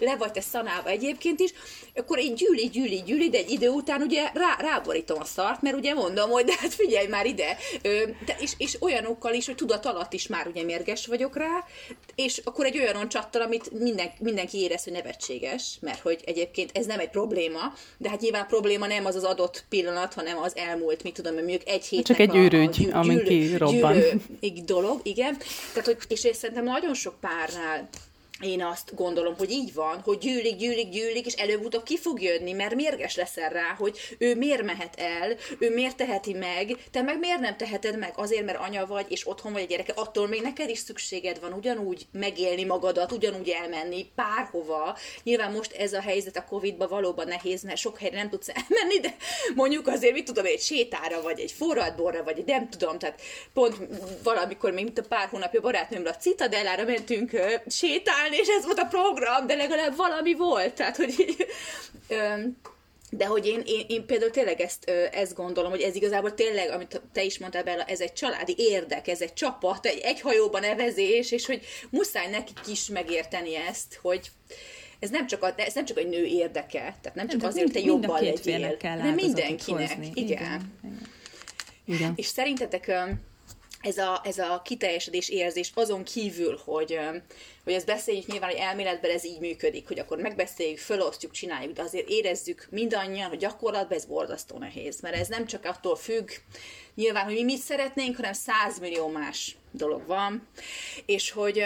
[0.00, 1.52] le vagy te szanába egyébként is,
[1.94, 5.76] akkor én gyűli, gyűli, gyűli, de egy idő után ugye rá, ráborítom a szart, mert
[5.76, 9.54] ugye mondom, hogy de hát figyelj már ide, Ö, de, és, és olyanokkal is, hogy
[9.54, 11.64] tudat alatt is már ugye mérges vagyok rá,
[12.14, 16.86] és akkor egy olyanon csattal, amit minden, mindenki érez, hogy nevetséges, mert hogy egyébként ez
[16.86, 17.60] nem egy probléma,
[17.98, 21.34] de hát nyilván a probléma nem az az adott pillanat, hanem az elmúlt, mit tudom,
[21.34, 22.36] mondjuk egy hétnek Csak egy
[22.90, 23.92] a ami kirobban.
[23.92, 24.20] Gyűlő,
[24.64, 25.36] dolog, igen.
[25.72, 27.88] Tehát, hogy, és én szerintem nagyon sok párnál
[28.40, 32.52] én azt gondolom, hogy így van, hogy gyűlik, gyűlik, gyűlik, és előbb-utóbb ki fog jönni,
[32.52, 37.18] mert mérges leszel rá, hogy ő miért mehet el, ő miért teheti meg, te meg
[37.18, 40.42] miért nem teheted meg, azért, mert anya vagy, és otthon vagy a gyereke, attól még
[40.42, 44.96] neked is szükséged van ugyanúgy megélni magadat, ugyanúgy elmenni párhova.
[45.22, 49.00] Nyilván most ez a helyzet a Covid-ban valóban nehéz, mert sok helyre nem tudsz elmenni,
[49.00, 49.16] de
[49.54, 53.20] mondjuk azért, mit tudom, egy sétára, vagy egy forradborra, vagy egy nem tudom, tehát
[53.52, 53.76] pont
[54.22, 57.30] valamikor még, mint a pár hónapja barátnőmre a Citadellára mentünk
[57.66, 61.46] sétálni, és ez volt a program, de legalább valami volt, tehát, hogy így,
[63.10, 67.02] de hogy én, én, én például tényleg ezt, ezt gondolom, hogy ez igazából tényleg, amit
[67.12, 71.32] te is mondtál Bella, ez egy családi érdek, ez egy csapat, egy, egy hajóban nevezés,
[71.32, 74.30] és hogy muszáj nekik is megérteni ezt, hogy
[74.98, 77.64] ez nem csak, a, ez nem csak egy nő érdeke, tehát nem csak nem, azért,
[77.64, 79.88] hogy te jobban legyél, hanem mindenkinek.
[79.88, 80.10] Hozni.
[80.14, 80.70] Igen.
[80.82, 81.08] Igen.
[81.84, 82.12] Igen.
[82.16, 82.92] És szerintetek
[83.80, 86.98] ez a, ez a kiteljesedés érzés azon kívül, hogy,
[87.64, 91.82] hogy ezt beszéljük nyilván, hogy elméletben ez így működik, hogy akkor megbeszéljük, felosztjuk, csináljuk, de
[91.82, 96.30] azért érezzük mindannyian, hogy gyakorlatban ez borzasztó nehéz, mert ez nem csak attól függ,
[96.94, 100.48] nyilván, hogy mi mit szeretnénk, hanem százmillió más dolog van,
[101.06, 101.64] és hogy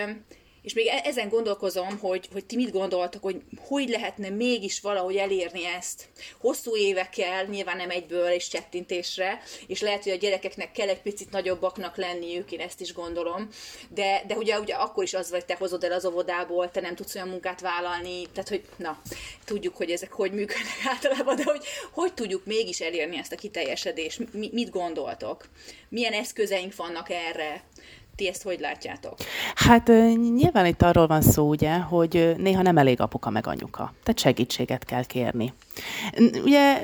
[0.65, 5.17] és még e- ezen gondolkozom, hogy, hogy ti mit gondoltak, hogy hogy lehetne mégis valahogy
[5.17, 6.09] elérni ezt.
[6.41, 11.31] Hosszú évekkel, nyilván nem egyből és csettintésre, és lehet, hogy a gyerekeknek kell egy picit
[11.31, 13.49] nagyobbaknak lenniük, én ezt is gondolom,
[13.89, 16.95] de, de ugye, ugye akkor is az vagy, te hozod el az óvodából, te nem
[16.95, 19.03] tudsz olyan munkát vállalni, tehát hogy na,
[19.45, 24.33] tudjuk, hogy ezek hogy működnek általában, de hogy hogy tudjuk mégis elérni ezt a kiteljesedést,
[24.33, 25.49] mi, mit gondoltok?
[25.89, 27.65] Milyen eszközeink vannak erre?
[28.17, 29.15] Ti ezt hogy látjátok?
[29.55, 29.87] Hát
[30.35, 33.93] nyilván itt arról van szó, ugye, hogy néha nem elég apuka meg anyuka.
[34.03, 35.53] Tehát segítséget kell kérni.
[36.45, 36.81] Ugye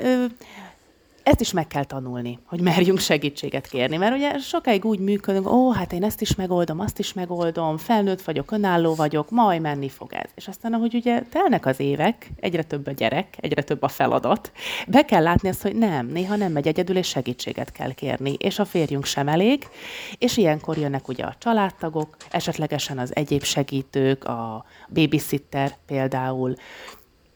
[1.23, 5.71] ezt is meg kell tanulni, hogy merjünk segítséget kérni, mert ugye sokáig úgy működünk, ó,
[5.71, 10.13] hát én ezt is megoldom, azt is megoldom, felnőtt vagyok, önálló vagyok, majd menni fog
[10.13, 10.29] ez.
[10.35, 14.51] És aztán, ahogy ugye telnek az évek, egyre több a gyerek, egyre több a feladat,
[14.87, 18.59] be kell látni azt, hogy nem, néha nem megy egyedül, és segítséget kell kérni, és
[18.59, 19.67] a férjünk sem elég,
[20.17, 26.55] és ilyenkor jönnek ugye a családtagok, esetlegesen az egyéb segítők, a babysitter például,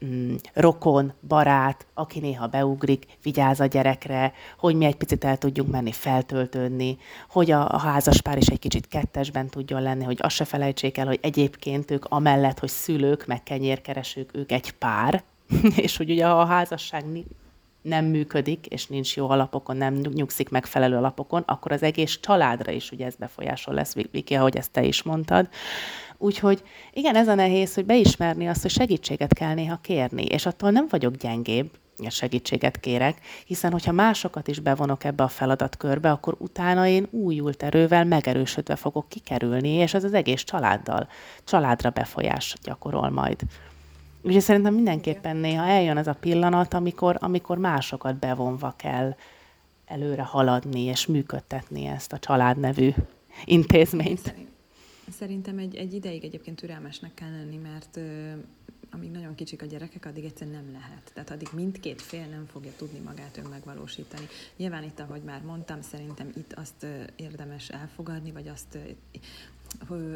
[0.05, 5.71] mm, rokon, barát, aki néha beugrik, vigyáz a gyerekre, hogy mi egy picit el tudjunk
[5.71, 6.97] menni feltöltődni,
[7.29, 11.07] hogy a, a házaspár is egy kicsit kettesben tudjon lenni, hogy azt se felejtsék el,
[11.07, 15.23] hogy egyébként ők amellett, hogy szülők, meg kenyérkeresők, ők egy pár,
[15.75, 17.05] és hogy ugye a házasság
[17.85, 22.91] nem működik, és nincs jó alapokon, nem nyugszik megfelelő alapokon, akkor az egész családra is
[22.91, 25.49] ugye ez befolyásol lesz, Viki, ahogy ezt te is mondtad.
[26.17, 30.71] Úgyhogy igen, ez a nehéz, hogy beismerni azt, hogy segítséget kell néha kérni, és attól
[30.71, 31.69] nem vagyok gyengébb,
[32.09, 38.05] segítséget kérek, hiszen hogyha másokat is bevonok ebbe a feladatkörbe, akkor utána én újult erővel
[38.05, 41.07] megerősödve fogok kikerülni, és ez az egész családdal,
[41.43, 43.39] családra befolyás gyakorol majd.
[44.25, 49.15] Úgyhogy szerintem mindenképpen néha eljön ez a pillanat, amikor, amikor másokat bevonva kell
[49.85, 52.91] előre haladni és működtetni ezt a családnevű
[53.45, 54.33] intézményt.
[55.17, 58.31] Szerintem egy, egy ideig egyébként türelmesnek kell lenni, mert ö,
[58.91, 61.11] amíg nagyon kicsik a gyerekek, addig egyszerűen nem lehet.
[61.13, 64.27] Tehát addig mindkét fél nem fogja tudni magát önmegvalósítani.
[64.57, 68.77] Nyilván itt, ahogy már mondtam, szerintem itt azt ö, érdemes elfogadni, vagy azt
[69.89, 70.13] ö,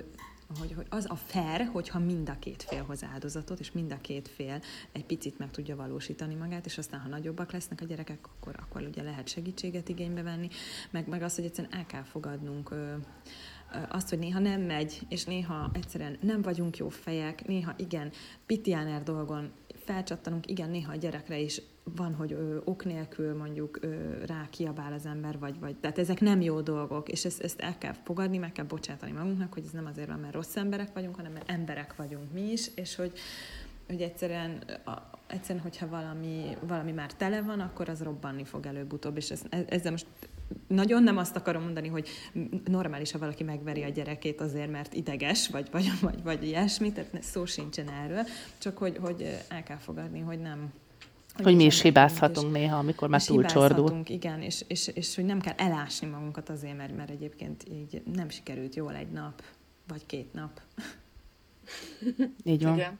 [0.57, 4.01] hogy, hogy az a fair, hogyha mind a két fél hoz áldozatot, és mind a
[4.01, 8.27] két fél egy picit meg tudja valósítani magát, és aztán, ha nagyobbak lesznek a gyerekek,
[8.35, 10.49] akkor, akkor ugye lehet segítséget igénybe venni,
[10.89, 12.93] meg, meg az, hogy egyszerűen el kell fogadnunk ö,
[13.89, 18.11] azt, hogy néha nem megy, és néha egyszerűen nem vagyunk jó fejek, néha igen,
[18.45, 19.51] pitiáner dolgon
[19.91, 24.93] felcsattanunk, igen, néha a gyerekre is van, hogy ö, ok nélkül mondjuk ö, rá kiabál
[24.93, 28.37] az ember, vagy, vagy, tehát ezek nem jó dolgok, és ezt, ezt el kell fogadni,
[28.37, 31.49] meg kell bocsátani magunknak, hogy ez nem azért van, mert rossz emberek vagyunk, hanem mert
[31.49, 33.11] emberek vagyunk mi is, és hogy,
[33.87, 34.91] hogy egyszerűen, a,
[35.27, 40.07] egyszerűen hogyha valami, valami már tele van, akkor az robbanni fog előbb-utóbb, és ez, most
[40.67, 42.07] nagyon nem azt akarom mondani, hogy
[42.65, 47.23] normális, ha valaki megveri a gyerekét azért, mert ideges, vagy, vagy, vagy, vagy ilyesmi, tehát
[47.23, 48.23] szó sincsen erről,
[48.57, 50.73] csak hogy, hogy el kell fogadni, hogy nem,
[51.33, 54.01] hogy, hogy mi is hibázhatunk és, néha, amikor már túlcsordul.
[54.05, 58.29] igen, és, és, és hogy nem kell elásni magunkat azért, mert, mert egyébként így nem
[58.29, 59.43] sikerült jól egy nap,
[59.87, 60.61] vagy két nap.
[62.43, 62.73] Így van.
[62.73, 62.99] Igen.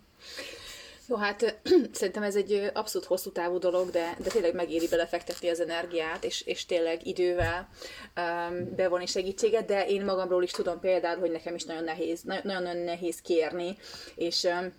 [1.10, 1.60] Jó, hát
[1.91, 6.41] szerintem ez egy abszolút hosszú távú dolog, de, de tényleg megéri belefektetni az energiát, és,
[6.41, 7.69] és tényleg idővel
[8.15, 12.78] um, bevonni segítséget, de én magamról is tudom például, hogy nekem is nagyon nehéz, nagyon-nagyon
[12.78, 13.78] nehéz kérni,
[14.15, 14.74] és um,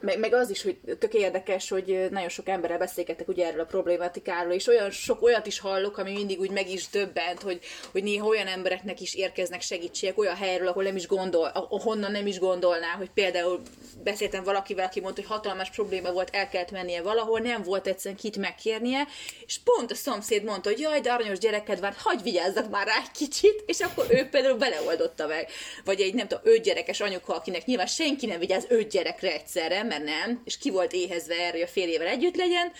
[0.00, 3.64] meg, meg az is, hogy tök érdekes, hogy nagyon sok emberrel beszélgetek ugye erről a
[3.64, 7.60] problématikáról, és olyan sok olyat is hallok, ami mindig úgy meg is döbbent, hogy,
[7.92, 12.26] hogy néha olyan embereknek is érkeznek segítségek olyan helyről, ahol nem is gondol, ahonnan nem
[12.26, 13.62] is gondolná, hogy például
[14.02, 18.20] beszéltem valakivel, aki mondta, hogy hatalmas probléma volt, el kellett mennie valahol, nem volt egyszerűen
[18.20, 19.06] kit megkérnie,
[19.46, 22.96] és pont a szomszéd mondta, hogy jaj, de aranyos gyereked van, hagyj vigyázzak már rá
[22.96, 25.48] egy kicsit, és akkor ő például beleoldotta meg.
[25.84, 29.82] Vagy egy nem tudom, öt gyerekes anyuka, akinek nyilván senki nem vigyáz öt gyerekre egyszerre,
[29.90, 32.72] mert nem, és ki volt éhezve erre, hogy a férjével együtt legyen,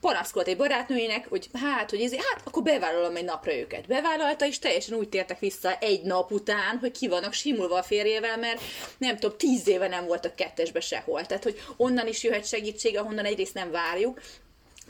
[0.00, 3.86] panaszkolt egy barátnőjének, hogy hát, hogy ezért, hát akkor bevállalom egy napra őket.
[3.86, 8.36] Bevállalta, és teljesen úgy tértek vissza egy nap után, hogy ki vannak simulva a férjével,
[8.36, 8.60] mert
[8.98, 11.26] nem tudom, tíz éve nem voltak kettesbe sehol.
[11.26, 14.20] Tehát, hogy onnan is jöhet segítség, ahonnan egyrészt nem várjuk,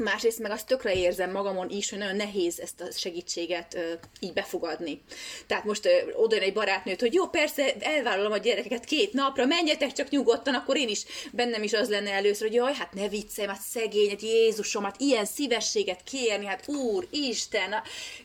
[0.02, 4.32] másrészt meg azt tökre érzem magamon is, hogy nagyon nehéz ezt a segítséget ö, így
[4.32, 5.02] befogadni.
[5.46, 10.08] Tehát most oda egy barátnőt, hogy jó, persze, elvállalom a gyerekeket két napra, menjetek csak
[10.08, 13.60] nyugodtan, akkor én is, bennem is az lenne először, hogy jaj, hát ne viccelj, hát
[13.60, 17.74] szegényet, Jézusom, hát ilyen szívességet kérni, hát Úr, Isten,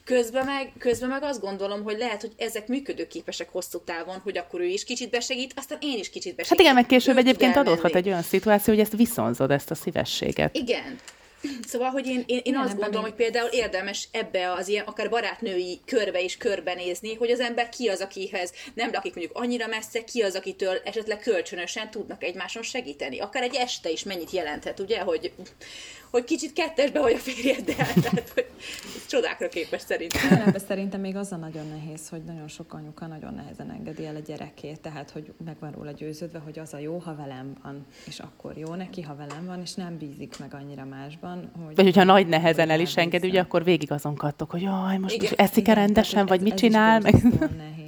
[0.03, 4.59] közben meg, közben meg azt gondolom, hogy lehet, hogy ezek működőképesek hosszú távon, hogy akkor
[4.59, 6.49] ő is kicsit besegít, aztán én is kicsit besegít.
[6.49, 10.55] Hát igen, meg később egyébként adódhat egy olyan szituáció, hogy ezt viszonzod, ezt a szívességet.
[10.55, 10.99] Igen,
[11.67, 15.79] Szóval, hogy én, én, én azt gondolom, hogy például érdemes ebbe az ilyen, akár barátnői
[15.85, 20.21] körbe is körbenézni, hogy az ember ki az, akihez nem lakik mondjuk annyira messze, ki
[20.21, 23.19] az, akitől esetleg kölcsönösen tudnak egymáson segíteni.
[23.19, 25.31] Akár egy este is mennyit jelenthet, ugye, hogy
[26.15, 28.45] hogy kicsit kettesbe vagy a férjeddel, tehát hogy
[29.07, 30.31] csodákra képes szerintem.
[30.31, 34.15] Ebben szerintem még az a nagyon nehéz, hogy nagyon sok anyuka nagyon nehezen engedi el
[34.15, 37.85] a gyerekét, tehát hogy meg van róla győződve, hogy az a jó, ha velem van,
[38.07, 41.34] és akkor jó neki, ha velem van, és nem bízik meg annyira másban.
[41.65, 44.97] Hogy vagy hogyha nagy nehezen el is engedi, ugye akkor végig azon kattok, hogy jaj,
[44.97, 46.99] most igen, eszik-e rendesen, vagy ez, mit ez csinál.
[46.99, 47.13] Meg...
[47.57, 47.85] nehéz.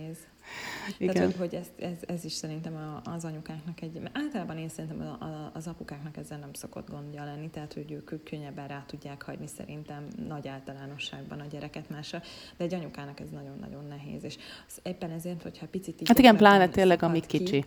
[0.98, 1.14] Igen.
[1.14, 5.18] Tehát, hogy, hogy ez, ez, ez is szerintem az anyukáknak egy, mert általában én szerintem
[5.54, 10.08] az apukáknak ezzel nem szokott gondja lenni, tehát hogy ők könnyebben rá tudják hagyni szerintem
[10.28, 12.22] nagy általánosságban a gyereket másra,
[12.58, 14.38] de egy anyukának ez nagyon-nagyon nehéz, és
[14.84, 17.62] éppen ezért, hogyha picit így Hát igen, pláne tényleg, amíg kicsi.
[17.62, 17.66] Ki,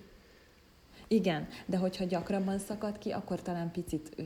[1.12, 4.22] igen, de hogyha gyakrabban szakad ki, akkor talán picit ö,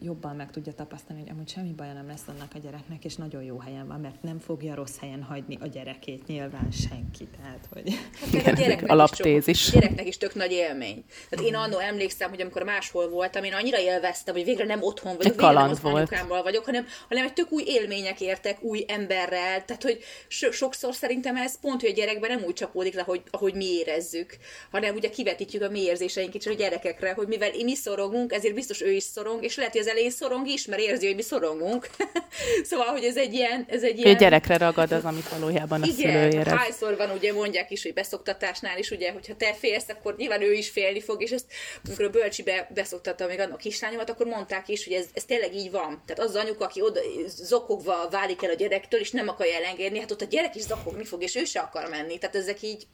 [0.00, 3.42] jobban meg tudja tapasztalni, hogy amúgy semmi baja nem lesz annak a gyereknek, és nagyon
[3.42, 7.28] jó helyen van, mert nem fogja rossz helyen hagyni a gyerekét, nyilván senki.
[7.36, 7.94] Tehát, hogy...
[8.20, 9.66] Hát, Igen, a gyereknek alaptézis.
[9.66, 11.04] Is, gyereknek is tök nagy élmény.
[11.28, 15.16] Tehát én annó emlékszem, hogy amikor máshol voltam, én annyira élveztem, hogy végre nem otthon
[15.16, 19.64] vagyok, végre nem anyukámmal vagyok, hanem, hanem egy tök új élmények értek, új emberrel.
[19.64, 23.22] Tehát, hogy so- sokszor szerintem ez pont, hogy a gyerekben nem úgy csapódik le, hogy,
[23.30, 24.36] ahogy mi érezzük,
[24.70, 28.54] hanem ugye kivetítjük a mi érzéseinket érzéseink kicsit a gyerekekre, hogy mivel mi szorongunk, ezért
[28.54, 31.22] biztos ő is szorong, és lehet, hogy az elején szorong is, mert érzi, hogy mi
[31.22, 31.88] szorongunk.
[32.70, 33.66] szóval, hogy ez egy ilyen...
[33.68, 34.14] Ez egy ilyen...
[34.14, 36.58] A gyerekre ragad az, amit valójában a Igen, szülő érez.
[36.58, 40.52] hányszor van, ugye mondják is, hogy beszoktatásnál is, ugye, hogyha te félsz, akkor nyilván ő
[40.52, 41.46] is félni fog, és ezt,
[41.84, 45.70] amikor a bölcsibe beszoktatta még annak kislányomat, akkor mondták is, hogy ez, ez tényleg így
[45.70, 46.02] van.
[46.06, 50.10] Tehát az, anyuka, aki oda zokogva válik el a gyerektől, és nem akarja elengedni, hát
[50.10, 52.18] ott a gyerek is zokogni fog, és ő se akar menni.
[52.18, 52.86] Tehát ezek így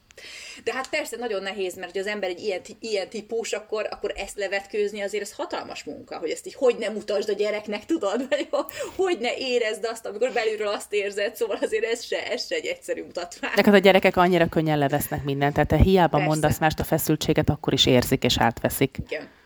[0.63, 4.13] de hát persze nagyon nehéz, mert hogy az ember egy ilyen, ilyen típus, akkor, akkor
[4.15, 8.25] ezt levetkőzni azért ez hatalmas munka, hogy ezt így hogy ne mutasd a gyereknek, tudod,
[8.29, 8.47] vagy
[8.95, 12.65] hogy ne érezd azt, amikor belülről azt érzed, szóval azért ez se, ez se egy
[12.65, 13.51] egyszerű mutatvány.
[13.55, 16.27] De hát a gyerekek annyira könnyen levesznek mindent, tehát te hiába persze.
[16.27, 18.97] mondasz mást a feszültséget, akkor is érzik és átveszik.
[19.05, 19.19] Igen.
[19.19, 19.37] Igen.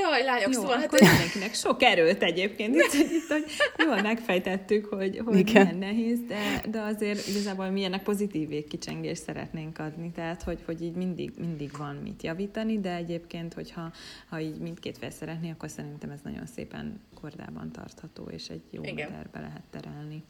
[0.00, 1.00] Jaj, lányok, Jó, szóval hát...
[1.00, 2.74] mindenkinek sok erőt egyébként.
[2.74, 3.44] Itt, itt hogy
[3.78, 5.62] jól megfejtettük, hogy, hogy Igen.
[5.62, 10.10] milyen nehéz, de, de azért igazából milyenek pozitív végkicsengést szeretnénk adni.
[10.10, 13.92] Tehát, hogy, hogy így mindig, mindig van mit javítani, de egyébként, hogyha
[14.28, 18.82] ha így mindkét fel szeretné, akkor szerintem ez nagyon szépen kordában tartható, és egy jó
[18.82, 20.22] terbe lehet terelni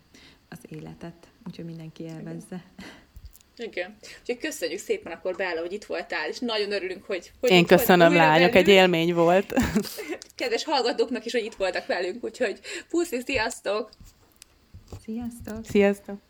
[0.49, 1.29] az életet.
[1.47, 2.65] Úgyhogy mindenki élvezze.
[2.77, 3.05] Igen.
[3.57, 3.97] Igen.
[4.21, 7.33] Úgyhogy köszönjük szépen akkor, Bella, hogy itt voltál, és nagyon örülünk, hogy...
[7.41, 8.55] hogy Én köszönöm, lányok, velünk.
[8.55, 9.55] egy élmény volt.
[10.35, 13.91] Kedves hallgatóknak is, hogy itt voltak velünk, úgyshogy puszi, sziasztok!
[15.05, 15.65] Sziasztok!
[15.65, 16.26] Sziasztok!